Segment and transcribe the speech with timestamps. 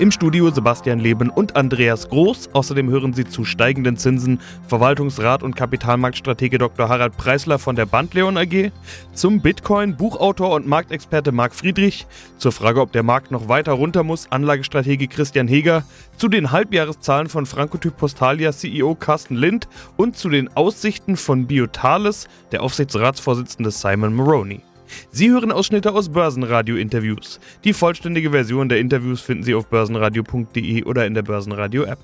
[0.00, 2.50] Im Studio Sebastian Leben und Andreas Groß.
[2.52, 6.88] Außerdem hören Sie zu steigenden Zinsen Verwaltungsrat und Kapitalmarktstratege Dr.
[6.88, 8.70] Harald Preisler von der Bandleon AG,
[9.12, 12.06] zum Bitcoin Buchautor und Marktexperte Marc Friedrich,
[12.36, 15.82] zur Frage, ob der Markt noch weiter runter muss, Anlagestratege Christian Heger,
[16.16, 22.28] zu den Halbjahreszahlen von Frankotyp Postalia CEO Carsten Lind und zu den Aussichten von Biotales,
[22.52, 24.62] der Aufsichtsratsvorsitzende Simon Maroney.
[25.10, 27.40] Sie hören Ausschnitte aus Börsenradio-Interviews.
[27.64, 31.98] Die vollständige Version der Interviews finden Sie auf börsenradio.de oder in der Börsenradio-App.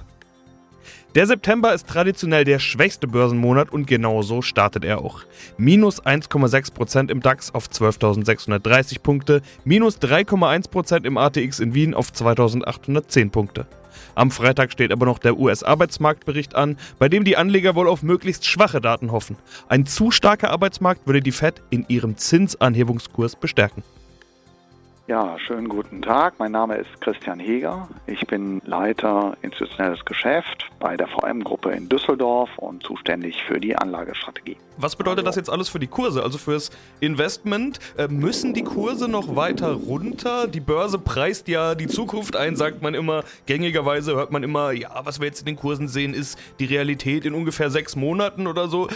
[1.15, 5.21] Der September ist traditionell der schwächste Börsenmonat und genauso startet er auch.
[5.57, 13.31] Minus 1,6% im DAX auf 12.630 Punkte, minus 3,1% im ATX in Wien auf 2.810
[13.31, 13.67] Punkte.
[14.15, 18.47] Am Freitag steht aber noch der US-Arbeitsmarktbericht an, bei dem die Anleger wohl auf möglichst
[18.47, 19.37] schwache Daten hoffen.
[19.69, 23.83] Ein zu starker Arbeitsmarkt würde die Fed in ihrem Zinsanhebungskurs bestärken.
[25.07, 26.39] Ja, schönen guten Tag.
[26.39, 27.89] Mein Name ist Christian Heger.
[28.07, 34.57] Ich bin Leiter institutionelles Geschäft bei der VM-Gruppe in Düsseldorf und zuständig für die Anlagestrategie.
[34.79, 37.81] Was bedeutet das jetzt alles für die Kurse, also fürs Investment?
[37.99, 40.47] Äh, müssen die Kurse noch weiter runter?
[40.47, 43.25] Die Börse preist ja die Zukunft ein, sagt man immer.
[43.45, 47.27] Gängigerweise hört man immer, ja, was wir jetzt in den Kursen sehen, ist die Realität
[47.27, 48.89] in ungefähr sechs Monaten oder so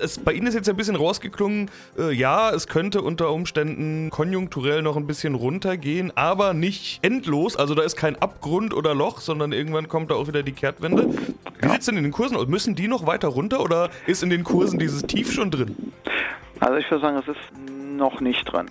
[0.00, 4.82] es, bei Ihnen ist jetzt ein bisschen rausgeklungen, äh, ja, es könnte unter Umständen konjunkturell
[4.82, 7.56] noch ein bisschen runtergehen, aber nicht endlos.
[7.56, 11.08] Also da ist kein Abgrund oder Loch, sondern irgendwann kommt da auch wieder die Kehrtwende.
[11.60, 12.46] Wie sieht es denn in den Kursen aus?
[12.46, 15.92] Müssen die noch weiter runter oder ist in den Kursen dieses Tief schon drin?
[16.60, 18.66] Also ich würde sagen, es ist noch nicht drin.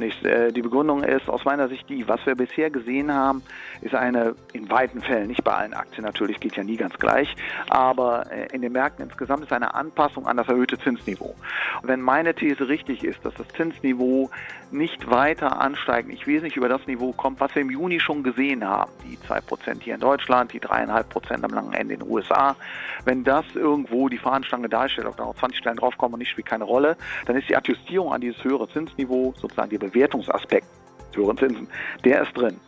[0.00, 3.42] Ich, äh, die Begründung ist aus meiner Sicht die, was wir bisher gesehen haben,
[3.80, 7.34] ist eine in weiten Fällen, nicht bei allen Aktien natürlich, geht ja nie ganz gleich,
[7.70, 11.34] aber äh, in den Märkten insgesamt ist eine Anpassung an das erhöhte Zinsniveau.
[11.80, 14.30] Und wenn meine These richtig ist, dass das Zinsniveau
[14.72, 18.64] nicht weiter ansteigt, nicht wesentlich über das Niveau kommt, was wir im Juni schon gesehen
[18.64, 22.56] haben, die 2% hier in Deutschland, die 3,5% am langen Ende in den USA,
[23.04, 26.46] wenn das irgendwo die Fahnenstange darstellt, ob da noch 20 Stellen draufkommen und nicht spielt
[26.46, 30.66] keine Rolle, dann ist die Adjustierung an dieses höhere Zinsniveau, sozusagen der Bewertungsaspekt
[31.14, 31.68] höheren Zinsen,
[32.04, 32.58] der ist drin.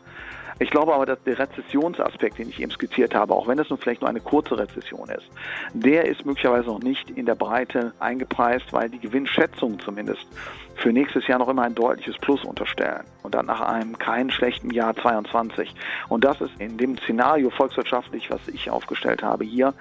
[0.60, 3.78] Ich glaube aber, dass der Rezessionsaspekt, den ich eben skizziert habe, auch wenn es nun
[3.78, 5.28] vielleicht nur eine kurze Rezession ist,
[5.72, 10.26] der ist möglicherweise noch nicht in der Breite eingepreist, weil die Gewinnschätzungen zumindest
[10.76, 14.70] für nächstes Jahr noch immer ein deutliches Plus unterstellen und dann nach einem keinen schlechten
[14.70, 15.74] Jahr 22.
[16.08, 19.74] Und das ist in dem Szenario volkswirtschaftlich, was ich aufgestellt habe, hier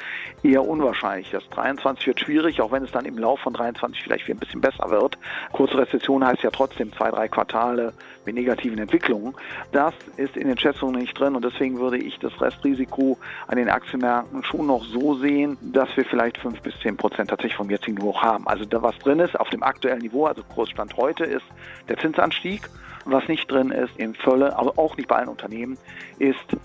[0.43, 1.31] eher unwahrscheinlich.
[1.31, 4.39] Das 23 wird schwierig, auch wenn es dann im Lauf von 23 vielleicht wieder ein
[4.39, 5.17] bisschen besser wird.
[5.51, 7.93] Kurze Rezession heißt ja trotzdem zwei, drei Quartale
[8.25, 9.33] mit negativen Entwicklungen.
[9.71, 13.17] Das ist in den Schätzungen nicht drin und deswegen würde ich das Restrisiko
[13.47, 17.57] an den Aktienmärkten schon noch so sehen, dass wir vielleicht fünf bis zehn Prozent tatsächlich
[17.57, 18.47] vom jetzigen Niveau haben.
[18.47, 21.45] Also da was drin ist auf dem aktuellen Niveau, also Kursstand heute ist
[21.89, 22.69] der Zinsanstieg.
[23.05, 25.77] Was nicht drin ist in Völle, aber auch nicht bei allen Unternehmen,
[26.19, 26.55] ist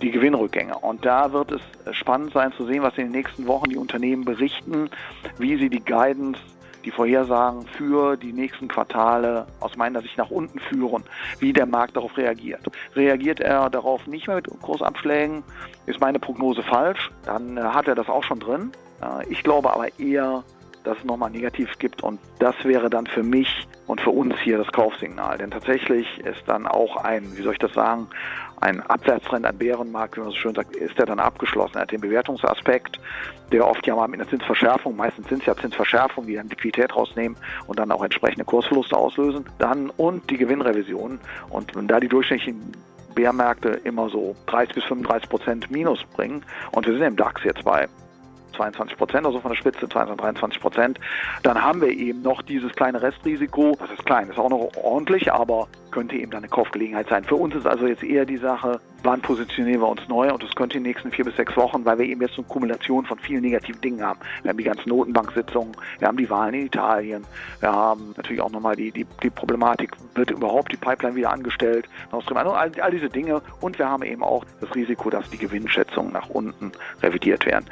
[0.00, 0.78] die Gewinnrückgänge.
[0.78, 4.24] Und da wird es spannend sein zu sehen, was in den nächsten Wochen die Unternehmen
[4.24, 4.90] berichten,
[5.38, 6.40] wie sie die Guidance
[6.86, 11.02] die Vorhersagen für die nächsten Quartale aus meiner Sicht nach unten führen,
[11.40, 12.60] wie der Markt darauf reagiert.
[12.94, 15.42] Reagiert er darauf nicht mehr mit Kursabschlägen,
[15.86, 18.70] ist meine Prognose falsch, dann äh, hat er das auch schon drin.
[19.02, 20.44] Äh, ich glaube aber eher,
[20.86, 24.58] dass es nochmal negativ gibt und das wäre dann für mich und für uns hier
[24.58, 25.38] das Kaufsignal.
[25.38, 28.08] Denn tatsächlich ist dann auch ein, wie soll ich das sagen,
[28.60, 31.76] ein Abwärtstrend, ein Bärenmarkt, wie man so schön sagt, ist der dann abgeschlossen.
[31.76, 32.98] Er hat den Bewertungsaspekt,
[33.52, 36.94] der oft ja mal mit einer Zinsverschärfung, meistens sind es ja Zinsverschärfungen, die dann Liquidität
[36.94, 37.36] rausnehmen
[37.66, 39.44] und dann auch entsprechende Kursverluste auslösen.
[39.58, 41.18] Dann und die Gewinnrevision.
[41.50, 42.72] Und da die durchschnittlichen
[43.14, 47.64] Bärmärkte immer so 30 bis 35 Prozent Minus bringen und wir sind im DAX jetzt
[47.64, 47.88] bei
[48.56, 51.00] 22 Prozent, also von der Spitze 22, 23 Prozent,
[51.42, 53.76] dann haben wir eben noch dieses kleine Restrisiko.
[53.78, 57.24] Das ist klein, ist auch noch ordentlich, aber könnte eben dann eine Kaufgelegenheit sein.
[57.24, 60.54] Für uns ist also jetzt eher die Sache, wann positionieren wir uns neu und das
[60.54, 63.18] könnte in den nächsten vier bis sechs Wochen, weil wir eben jetzt eine Kumulation von
[63.18, 64.20] vielen negativen Dingen haben.
[64.42, 67.24] Wir haben die ganzen Notenbanksitzungen, wir haben die Wahlen in Italien,
[67.60, 71.88] wir haben natürlich auch nochmal die, die, die Problematik, wird überhaupt die Pipeline wieder angestellt,
[72.10, 76.12] also all, all diese Dinge und wir haben eben auch das Risiko, dass die Gewinnschätzungen
[76.12, 76.72] nach unten
[77.02, 77.64] revidiert werden.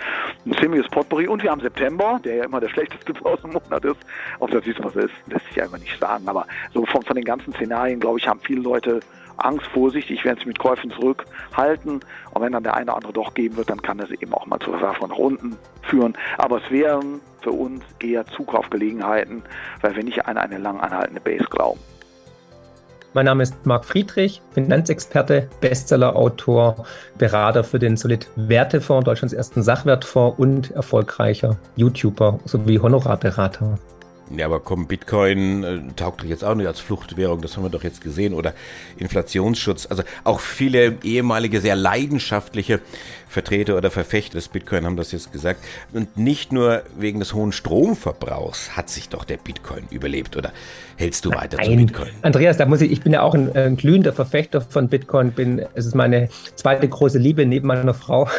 [0.47, 4.01] Ein ziemliches Potpourri und wir haben September, der ja immer der schlechteste Börsenmonat ist,
[4.39, 7.17] ob das wissen, was ist, lässt sich ja immer nicht sagen, aber so von, von
[7.17, 9.01] den ganzen Szenarien, glaube ich, haben viele Leute
[9.37, 12.01] Angst, vorsichtig, werden sich mit Käufen zurückhalten.
[12.31, 14.47] Und wenn dann der eine oder andere doch geben wird, dann kann das eben auch
[14.47, 16.15] mal zur Verwerfung nach unten führen.
[16.39, 19.43] Aber es wären für uns eher Zukaufgelegenheiten,
[19.81, 21.81] weil wir nicht an eine lang anhaltende Base glauben.
[23.13, 26.85] Mein Name ist Marc Friedrich, Finanzexperte, Bestsellerautor,
[27.17, 33.79] Berater für den Solid Wertefonds, Deutschlands ersten Sachwertfonds und erfolgreicher YouTuber sowie Honorarberater.
[34.31, 37.71] Ja, aber komm, Bitcoin äh, taugt doch jetzt auch nicht als Fluchtwährung, das haben wir
[37.71, 38.35] doch jetzt gesehen.
[38.35, 38.55] Oder
[38.97, 39.87] Inflationsschutz.
[39.91, 42.81] Also auch viele ehemalige, sehr leidenschaftliche
[43.35, 45.61] Vertreter oder Verfechter des Bitcoin haben das jetzt gesagt.
[45.93, 50.37] Und nicht nur wegen des hohen Stromverbrauchs hat sich doch der Bitcoin überlebt.
[50.37, 50.53] Oder
[50.97, 51.71] hältst du weiter Nein.
[51.71, 52.11] zu Bitcoin?
[52.23, 55.33] Andreas, da muss ich, ich bin ja auch ein, ein glühender Verfechter von Bitcoin.
[55.33, 58.29] Bin, es ist meine zweite große Liebe neben meiner Frau.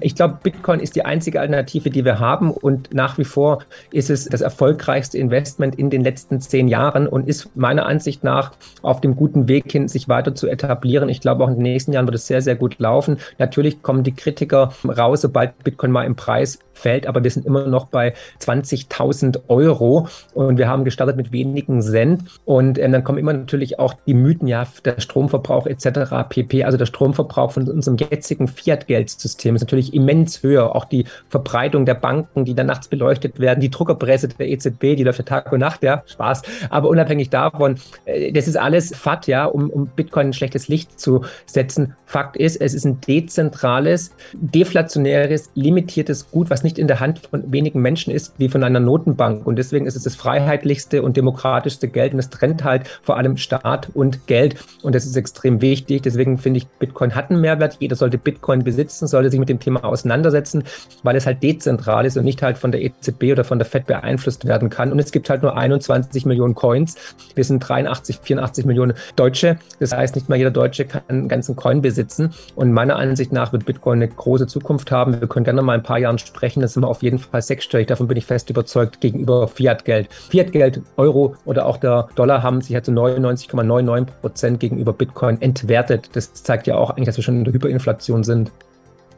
[0.00, 2.50] Ich glaube, Bitcoin ist die einzige Alternative, die wir haben.
[2.50, 7.28] Und nach wie vor ist es das erfolgreichste Investment in den letzten zehn Jahren und
[7.28, 11.10] ist meiner Ansicht nach auf dem guten Weg hin, sich weiter zu etablieren.
[11.10, 13.18] Ich glaube, auch in den nächsten Jahren wird es sehr, sehr gut laufen.
[13.38, 17.66] Natürlich kommen die Kritiker raus, sobald Bitcoin mal im Preis fällt, aber wir sind immer
[17.66, 23.18] noch bei 20.000 Euro und wir haben gestartet mit wenigen Cent und äh, dann kommen
[23.18, 26.28] immer natürlich auch die Mythen, ja, der Stromverbrauch etc.
[26.28, 26.64] pp.
[26.64, 30.74] Also der Stromverbrauch von unserem jetzigen Fiat-Geldsystem ist natürlich immens höher.
[30.74, 35.04] Auch die Verbreitung der Banken, die dann nachts beleuchtet werden, die Druckerpresse der EZB, die
[35.04, 36.42] läuft ja Tag und Nacht, ja, Spaß.
[36.70, 40.98] Aber unabhängig davon, äh, das ist alles FAT, ja, um, um Bitcoin ein schlechtes Licht
[40.98, 41.94] zu setzen.
[42.06, 47.52] Fakt ist, es ist ein dezentrales, deflationäres, limitiertes Gut, was nicht in der Hand von
[47.52, 49.46] wenigen Menschen ist, wie von einer Notenbank.
[49.46, 52.12] Und deswegen ist es das freiheitlichste und demokratischste Geld.
[52.12, 54.56] Und es trennt halt vor allem Staat und Geld.
[54.82, 56.02] Und das ist extrem wichtig.
[56.02, 57.76] Deswegen finde ich, Bitcoin hat einen Mehrwert.
[57.78, 60.64] Jeder sollte Bitcoin besitzen, sollte sich mit dem Thema auseinandersetzen,
[61.02, 63.86] weil es halt dezentral ist und nicht halt von der EZB oder von der FED
[63.86, 64.90] beeinflusst werden kann.
[64.90, 66.96] Und es gibt halt nur 21 Millionen Coins.
[67.34, 69.58] Wir sind 83, 84 Millionen Deutsche.
[69.78, 72.32] Das heißt, nicht mal jeder Deutsche kann einen ganzen Coin besitzen.
[72.54, 75.20] Und meiner Ansicht nach wird Bitcoin eine große Zukunft haben.
[75.20, 76.53] Wir können gerne mal ein paar Jahren sprechen.
[76.62, 77.86] Das sind wir auf jeden Fall sechsstellig.
[77.86, 80.12] Davon bin ich fest überzeugt gegenüber Fiat-Geld.
[80.12, 86.10] Fiat-Geld, Euro oder auch der Dollar haben sich halt zu 99,99 Prozent gegenüber Bitcoin entwertet.
[86.12, 88.52] Das zeigt ja auch eigentlich, dass wir schon in der Hyperinflation sind.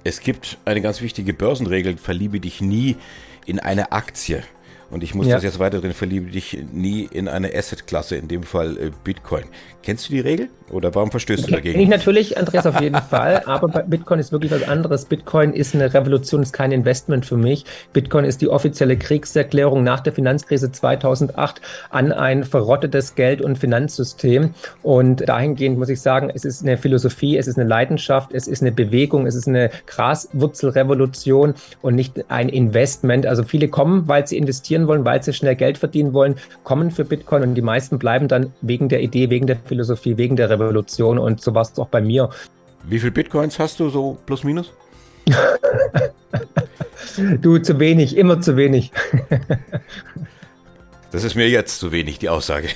[0.05, 2.97] Es gibt eine ganz wichtige Börsenregel, verliebe dich nie
[3.45, 4.43] in eine Aktie.
[4.91, 5.35] Und ich muss ja.
[5.35, 9.45] das jetzt weiter drin, verliebe dich nie in eine Asset-Klasse, in dem Fall äh, Bitcoin.
[9.83, 11.79] Kennst du die Regel oder warum verstößt du dagegen?
[11.79, 13.43] Ich natürlich, Andreas, auf jeden Fall.
[13.47, 15.05] Aber Bitcoin ist wirklich was anderes.
[15.05, 17.65] Bitcoin ist eine Revolution, ist kein Investment für mich.
[17.93, 21.61] Bitcoin ist die offizielle Kriegserklärung nach der Finanzkrise 2008
[21.91, 24.55] an ein verrottetes Geld- und Finanzsystem.
[24.83, 28.63] Und dahingehend muss ich sagen, es ist eine Philosophie, es ist eine Leidenschaft, es ist
[28.63, 33.25] eine Bewegung, es ist eine Graswurzelrevolution und nicht ein Investment.
[33.25, 36.91] Also viele kommen, weil sie investieren investieren wollen, weil sie schnell Geld verdienen wollen, kommen
[36.91, 40.51] für Bitcoin und die meisten bleiben dann wegen der Idee, wegen der Philosophie, wegen der
[40.51, 42.31] Revolution und so war es auch bei mir.
[42.85, 44.73] Wie viele Bitcoins hast du so plus minus?
[47.41, 48.93] du, zu wenig, immer zu wenig.
[51.11, 52.69] das ist mir jetzt zu wenig, die Aussage.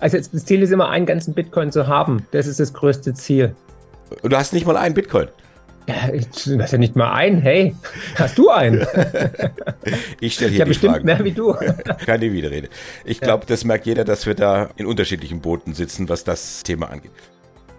[0.00, 2.26] Also das Ziel ist immer, einen ganzen Bitcoin zu haben.
[2.32, 3.54] Das ist das größte Ziel.
[4.22, 5.28] Und du hast nicht mal einen Bitcoin?
[5.86, 7.40] Ich weiß ja nicht mal ein.
[7.40, 7.74] Hey,
[8.16, 8.86] hast du einen?
[10.20, 11.06] ich stelle hier ja, die bestimmt Fragen.
[11.06, 11.52] mehr wie du.
[12.06, 12.68] Keine Widerrede.
[13.04, 13.48] Ich glaube, ja.
[13.48, 17.10] das merkt jeder, dass wir da in unterschiedlichen Booten sitzen, was das Thema angeht.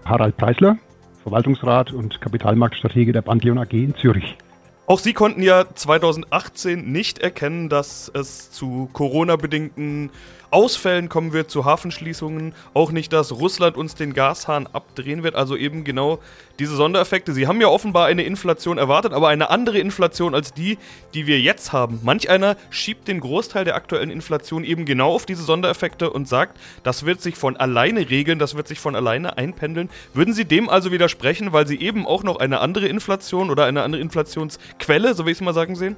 [0.06, 0.78] Harald Preisler,
[1.24, 4.38] Verwaltungsrat und Kapitalmarktstratege der Bandleon AG in Zürich.
[4.86, 10.10] Auch Sie konnten ja 2018 nicht erkennen, dass es zu Corona-bedingten
[10.54, 15.56] Ausfällen kommen wird, zu Hafenschließungen, auch nicht, dass Russland uns den Gashahn abdrehen wird, also
[15.56, 16.20] eben genau
[16.60, 17.34] diese Sondereffekte.
[17.34, 20.78] Sie haben ja offenbar eine Inflation erwartet, aber eine andere Inflation als die,
[21.16, 22.00] die wir jetzt haben.
[22.04, 26.60] Manch einer schiebt den Großteil der aktuellen Inflation eben genau auf diese Sondereffekte und sagt,
[26.84, 29.90] das wird sich von alleine regeln, das wird sich von alleine einpendeln.
[30.14, 33.82] Würden Sie dem also widersprechen, weil Sie eben auch noch eine andere Inflation oder eine
[33.82, 35.98] andere Inflationsquelle, so wie ich es mal sagen, sehen?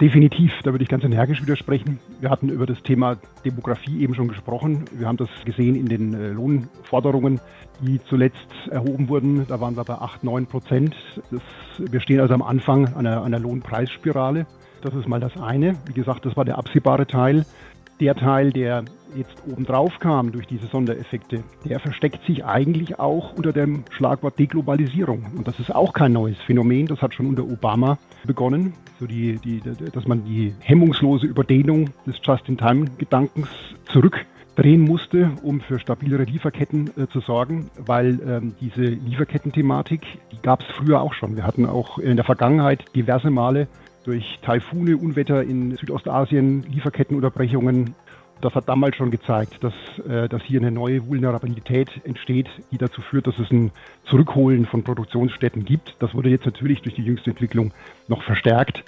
[0.00, 2.00] Definitiv, da würde ich ganz energisch widersprechen.
[2.20, 4.86] Wir hatten über das Thema Demografie eben schon gesprochen.
[4.96, 7.38] Wir haben das gesehen in den äh, Lohnforderungen,
[7.82, 9.46] die zuletzt erhoben wurden.
[9.46, 10.96] Da waren wir bei 8, 9 Prozent.
[11.30, 11.42] Das,
[11.78, 14.46] wir stehen also am Anfang einer, einer Lohnpreisspirale.
[14.80, 15.76] Das ist mal das eine.
[15.84, 17.44] Wie gesagt, das war der absehbare Teil.
[18.00, 23.52] Der Teil, der jetzt obendrauf kam durch diese Sondereffekte, der versteckt sich eigentlich auch unter
[23.52, 25.26] dem Schlagwort Deglobalisierung.
[25.36, 26.86] Und das ist auch kein neues Phänomen.
[26.86, 29.60] Das hat schon unter Obama begonnen, so die, die,
[29.92, 33.48] dass man die hemmungslose Überdehnung des Just-in-Time-Gedankens
[33.92, 40.62] zurückdrehen musste, um für stabilere Lieferketten äh, zu sorgen, weil ähm, diese Lieferketten-Thematik, die gab
[40.62, 41.36] es früher auch schon.
[41.36, 43.68] Wir hatten auch in der Vergangenheit diverse Male
[44.10, 47.94] durch Taifune, Unwetter in Südostasien, Lieferkettenunterbrechungen
[48.40, 49.74] das hat damals schon gezeigt, dass,
[50.08, 53.70] äh, dass hier eine neue Vulnerabilität entsteht, die dazu führt, dass es ein
[54.04, 55.94] Zurückholen von Produktionsstätten gibt.
[55.98, 57.72] Das wurde jetzt natürlich durch die jüngste Entwicklung
[58.08, 58.82] noch verstärkt.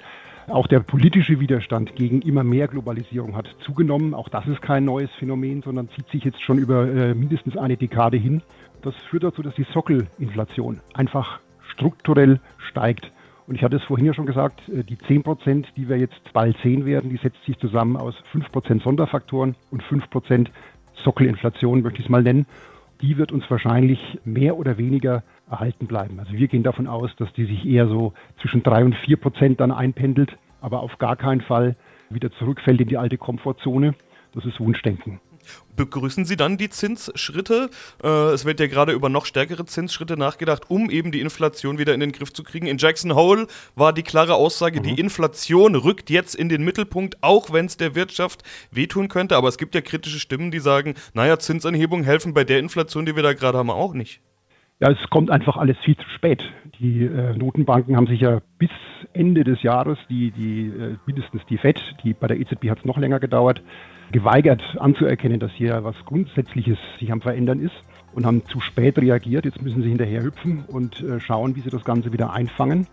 [0.47, 4.13] Auch der politische Widerstand gegen immer mehr Globalisierung hat zugenommen.
[4.13, 7.77] Auch das ist kein neues Phänomen, sondern zieht sich jetzt schon über äh, mindestens eine
[7.77, 8.41] Dekade hin.
[8.81, 11.39] Das führt dazu, dass die Sockelinflation einfach
[11.73, 13.12] strukturell steigt
[13.47, 16.33] Und ich hatte es vorhin ja schon gesagt, äh, die 10 Prozent, die wir jetzt
[16.33, 20.51] bald sehen werden, die setzt sich zusammen aus 5 Prozent Sonderfaktoren und 5 Prozent
[21.03, 22.45] Sockelinflation, möchte ich es mal nennen.
[23.01, 26.19] Die wird uns wahrscheinlich mehr oder weniger erhalten bleiben.
[26.19, 29.59] Also wir gehen davon aus, dass die sich eher so zwischen 3 und 4 Prozent
[29.59, 31.75] dann einpendelt, aber auf gar keinen Fall
[32.09, 33.95] wieder zurückfällt in die alte Komfortzone.
[34.33, 35.19] Das ist Wunschdenken.
[35.75, 37.69] Begrüßen Sie dann die Zinsschritte?
[38.03, 41.93] Äh, es wird ja gerade über noch stärkere Zinsschritte nachgedacht, um eben die Inflation wieder
[41.93, 42.67] in den Griff zu kriegen.
[42.67, 44.83] In Jackson Hole war die klare Aussage, mhm.
[44.83, 49.35] die Inflation rückt jetzt in den Mittelpunkt, auch wenn es der Wirtschaft wehtun könnte.
[49.35, 53.15] Aber es gibt ja kritische Stimmen, die sagen, naja, Zinsanhebungen helfen bei der Inflation, die
[53.15, 54.21] wir da gerade haben, auch nicht.
[54.79, 56.43] Ja, es kommt einfach alles viel zu spät.
[56.79, 58.69] Die äh, Notenbanken haben sich ja bis
[59.13, 62.85] Ende des Jahres, die, die äh, mindestens die FED, die bei der EZB hat es
[62.85, 63.61] noch länger gedauert,
[64.13, 67.75] geweigert anzuerkennen, dass hier was Grundsätzliches sich am Verändern ist
[68.13, 69.43] und haben zu spät reagiert.
[69.43, 72.87] Jetzt müssen sie hinterher hüpfen und äh, schauen, wie sie das Ganze wieder einfangen.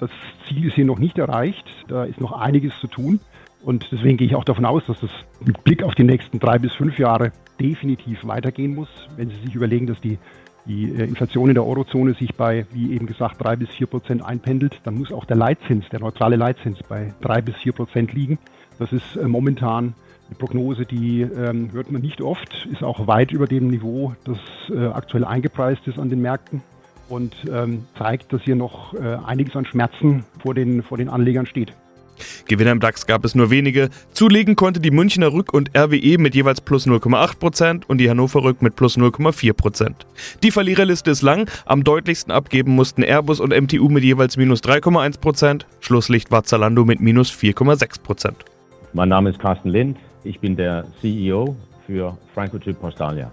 [0.00, 0.10] Das
[0.48, 1.64] Ziel ist hier noch nicht erreicht.
[1.86, 3.20] Da ist noch einiges zu tun.
[3.62, 5.10] Und deswegen gehe ich auch davon aus, dass das
[5.44, 8.88] mit Blick auf die nächsten drei bis fünf Jahre definitiv weitergehen muss.
[9.16, 10.18] Wenn Sie sich überlegen, dass die,
[10.66, 14.24] die äh, Inflation in der Eurozone sich bei, wie eben gesagt, drei bis vier Prozent
[14.24, 18.38] einpendelt, dann muss auch der Leitzins, der neutrale Leitzins bei drei bis vier Prozent liegen.
[18.78, 19.94] Das ist äh, momentan
[20.26, 24.38] eine Prognose, die ähm, hört man nicht oft, ist auch weit über dem Niveau, das
[24.70, 26.62] äh, aktuell eingepreist ist an den Märkten
[27.08, 31.46] und ähm, zeigt, dass hier noch äh, einiges an Schmerzen vor den, vor den Anlegern
[31.46, 31.72] steht.
[32.46, 33.90] Gewinner im DAX gab es nur wenige.
[34.12, 38.62] Zulegen konnte die Münchner Rück und RWE mit jeweils plus 0,8% und die Hannover Rück
[38.62, 39.94] mit plus 0,4%.
[40.42, 41.50] Die Verliererliste ist lang.
[41.66, 45.64] Am deutlichsten abgeben mussten Airbus und MTU mit jeweils minus 3,1%.
[45.80, 48.34] Schlusslicht war Zalando mit minus 4,6%.
[48.92, 49.98] Mein Name ist Carsten Lind.
[50.24, 51.54] Ich bin der CEO
[51.86, 53.30] für Franco-Chip Postalia.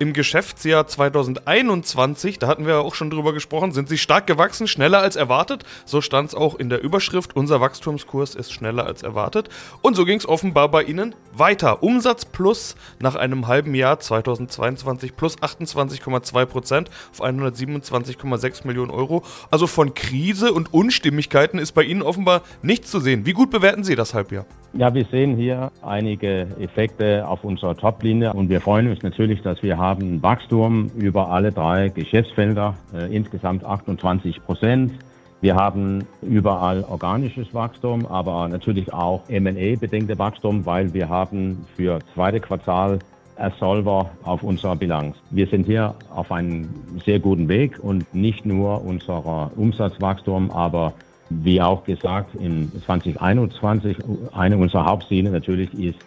[0.00, 4.68] Im Geschäftsjahr 2021, da hatten wir ja auch schon drüber gesprochen, sind sie stark gewachsen,
[4.68, 5.64] schneller als erwartet.
[5.86, 7.34] So stand es auch in der Überschrift.
[7.34, 9.48] Unser Wachstumskurs ist schneller als erwartet.
[9.82, 11.82] Und so ging es offenbar bei Ihnen weiter.
[11.82, 19.24] Umsatz plus nach einem halben Jahr 2022 plus 28,2 Prozent auf 127,6 Millionen Euro.
[19.50, 23.26] Also von Krise und Unstimmigkeiten ist bei Ihnen offenbar nichts zu sehen.
[23.26, 24.46] Wie gut bewerten Sie das Halbjahr?
[24.74, 29.62] Ja, wir sehen hier einige Effekte auf unserer Top-Linie und wir freuen uns natürlich, dass
[29.62, 34.92] wir haben Wachstum über alle drei Geschäftsfelder, äh, insgesamt 28 Prozent.
[35.40, 42.38] Wir haben überall organisches Wachstum, aber natürlich auch M&A-bedingte Wachstum, weil wir haben für zweite
[42.38, 42.98] Quartal
[43.36, 45.16] Ersolver auf unserer Bilanz.
[45.30, 46.68] Wir sind hier auf einem
[47.06, 50.92] sehr guten Weg und nicht nur unser Umsatzwachstum, aber
[51.30, 53.96] wie auch gesagt, in 2021,
[54.32, 55.98] eine unserer Hauptziele natürlich ist,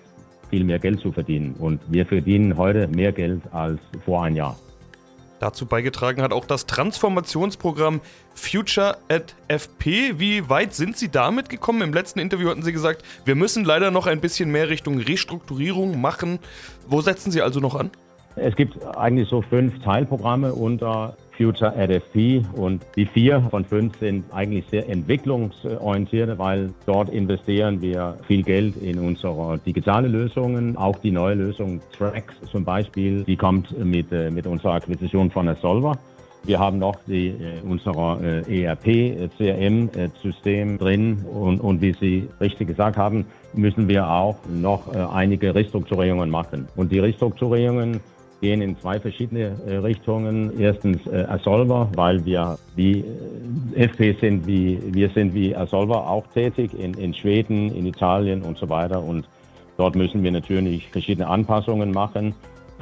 [0.50, 1.56] viel mehr Geld zu verdienen.
[1.60, 4.58] Und wir verdienen heute mehr Geld als vor ein Jahr.
[5.40, 8.02] Dazu beigetragen hat auch das Transformationsprogramm
[8.36, 10.20] Future at FP.
[10.20, 11.82] Wie weit sind Sie damit gekommen?
[11.82, 16.00] Im letzten Interview hatten Sie gesagt, wir müssen leider noch ein bisschen mehr Richtung Restrukturierung
[16.00, 16.38] machen.
[16.88, 17.90] Wo setzen Sie also noch an?
[18.36, 24.26] Es gibt eigentlich so fünf Teilprogramme unter Future RFP und die vier von fünf sind
[24.32, 30.78] eigentlich sehr entwicklungsorientiert, weil dort investieren wir viel Geld in unsere digitale Lösungen.
[30.78, 35.54] Auch die neue Lösung Tracks zum Beispiel, die kommt mit, äh, mit unserer Akquisition von
[35.62, 35.98] Solver.
[36.44, 42.98] Wir haben noch die, äh, unser äh, ERP-CRM-System drin und, und wie Sie richtig gesagt
[42.98, 46.68] haben, müssen wir auch noch äh, einige Restrukturierungen machen.
[46.76, 48.00] Und die Restrukturierungen
[48.42, 50.60] gehen in zwei verschiedene äh, Richtungen.
[50.60, 53.06] Erstens äh, Assolver, weil wir wie
[53.76, 58.42] äh, FP sind, wie wir sind wie Assolver auch tätig in, in Schweden, in Italien
[58.42, 59.02] und so weiter.
[59.02, 59.26] Und
[59.78, 62.34] dort müssen wir natürlich verschiedene Anpassungen machen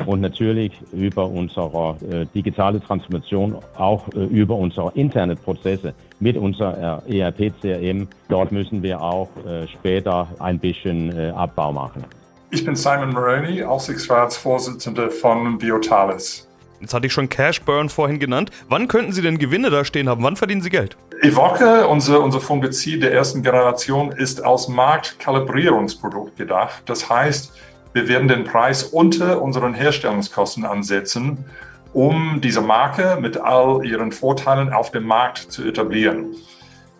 [0.05, 8.07] und natürlich über unsere äh, digitale Transformation auch äh, über unsere Internetprozesse mit unserer ERP-CRM.
[8.29, 12.03] Dort müssen wir auch äh, später ein bisschen äh, Abbau machen.
[12.51, 16.47] Ich bin Simon Maroney, Aufsichtsratsvorsitzender von Biotalis.
[16.81, 18.49] Jetzt hatte ich schon Cash Burn vorhin genannt.
[18.69, 20.23] Wann könnten Sie denn Gewinne da stehen haben?
[20.23, 20.97] Wann verdienen Sie Geld?
[21.21, 26.81] Evoque, unser, unser Fungizid der ersten Generation, ist als Marktkalibrierungsprodukt gedacht.
[26.87, 27.53] Das heißt,
[27.93, 31.45] wir werden den Preis unter unseren Herstellungskosten ansetzen,
[31.93, 36.35] um diese Marke mit all ihren Vorteilen auf dem Markt zu etablieren.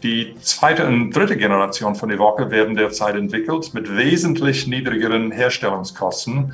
[0.02, 6.54] Die zweite und dritte Generation von Evoque werden derzeit entwickelt mit wesentlich niedrigeren Herstellungskosten.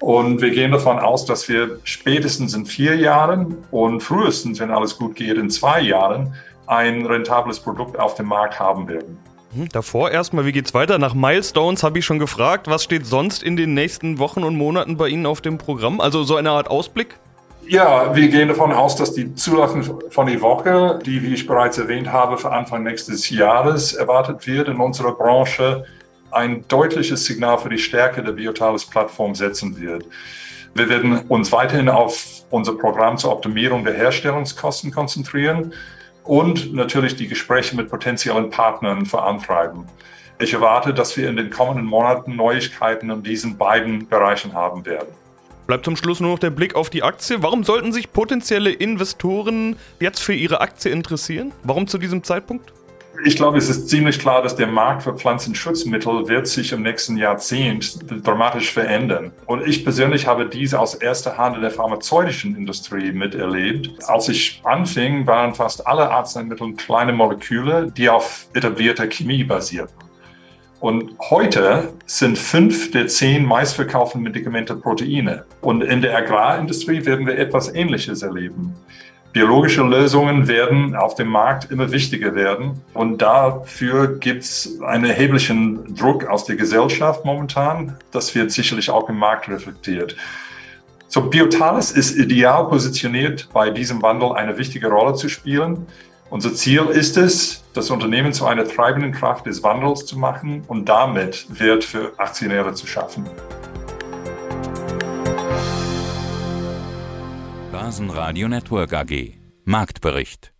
[0.00, 4.96] Und wir gehen davon aus, dass wir spätestens in vier Jahren und frühestens, wenn alles
[4.96, 6.34] gut geht, in zwei Jahren
[6.66, 9.18] ein rentables Produkt auf dem Markt haben werden.
[9.54, 10.98] Hm, davor erstmal, wie geht's weiter?
[10.98, 12.68] Nach Milestones habe ich schon gefragt.
[12.68, 16.00] Was steht sonst in den nächsten Wochen und Monaten bei Ihnen auf dem Programm?
[16.00, 17.18] Also so eine Art Ausblick?
[17.70, 22.10] Ja, wir gehen davon aus, dass die Zulassung von Evoque, die, wie ich bereits erwähnt
[22.10, 25.84] habe, für Anfang nächstes Jahres erwartet wird in unserer Branche,
[26.30, 30.06] ein deutliches Signal für die Stärke der Biotalis-Plattform setzen wird.
[30.72, 35.74] Wir werden uns weiterhin auf unser Programm zur Optimierung der Herstellungskosten konzentrieren
[36.24, 39.84] und natürlich die Gespräche mit potenziellen Partnern vorantreiben.
[40.40, 45.27] Ich erwarte, dass wir in den kommenden Monaten Neuigkeiten in diesen beiden Bereichen haben werden.
[45.68, 47.42] Bleibt zum Schluss nur noch der Blick auf die Aktie.
[47.42, 51.52] Warum sollten sich potenzielle Investoren jetzt für ihre Aktie interessieren?
[51.62, 52.72] Warum zu diesem Zeitpunkt?
[53.26, 57.18] Ich glaube, es ist ziemlich klar, dass der Markt für Pflanzenschutzmittel wird sich im nächsten
[57.18, 59.32] Jahrzehnt dramatisch verändern.
[59.44, 63.90] Und ich persönlich habe dies aus erster Hand in der pharmazeutischen Industrie miterlebt.
[64.06, 70.07] Als ich anfing, waren fast alle Arzneimittel kleine Moleküle, die auf etablierter Chemie basierten.
[70.80, 75.44] Und heute sind fünf der zehn meistverkauften Medikamente Proteine.
[75.60, 78.74] Und in der Agrarindustrie werden wir etwas Ähnliches erleben.
[79.32, 82.80] Biologische Lösungen werden auf dem Markt immer wichtiger werden.
[82.94, 87.96] Und dafür gibt es einen erheblichen Druck aus der Gesellschaft momentan.
[88.12, 90.16] Das wird sicherlich auch im Markt reflektiert.
[91.08, 95.86] So, Biotalis ist ideal positioniert, bei diesem Wandel eine wichtige Rolle zu spielen.
[96.30, 100.86] Unser Ziel ist es, das Unternehmen zu einer treibenden Kraft des Wandels zu machen und
[100.86, 103.24] damit Wert für Aktionäre zu schaffen.
[107.72, 109.38] Börsenradio Network AG.
[109.64, 110.52] Marktbericht